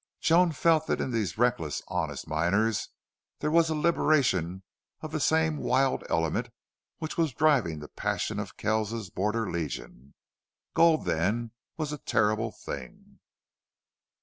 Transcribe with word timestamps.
Joan 0.19 0.51
felt 0.51 0.87
that 0.87 0.99
in 0.99 1.11
these 1.11 1.37
reckless, 1.37 1.83
honest 1.87 2.27
miners 2.27 2.89
there 3.37 3.51
was 3.51 3.69
a 3.69 3.75
liberation 3.75 4.63
of 5.01 5.11
the 5.11 5.19
same 5.19 5.57
wild 5.57 6.03
element 6.09 6.49
which 6.97 7.17
was 7.19 7.31
the 7.31 7.37
driving 7.37 7.87
passion 7.95 8.39
of 8.39 8.57
Kells's 8.57 9.11
Border 9.11 9.51
Legion. 9.51 10.15
Gold, 10.73 11.05
then, 11.05 11.51
was 11.77 11.93
a 11.93 11.99
terrible 11.99 12.51
thing. 12.51 13.19